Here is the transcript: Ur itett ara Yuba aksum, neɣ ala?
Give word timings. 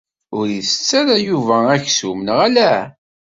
Ur 0.37 0.47
itett 0.59 0.89
ara 0.99 1.15
Yuba 1.27 1.57
aksum, 1.75 2.19
neɣ 2.23 2.39
ala? 2.47 2.71